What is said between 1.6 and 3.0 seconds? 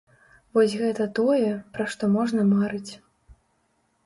пра што можна марыць.